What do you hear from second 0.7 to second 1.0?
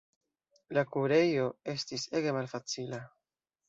La